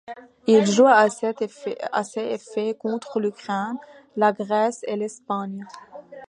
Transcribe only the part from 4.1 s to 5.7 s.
la Grèce, et l'Espagne.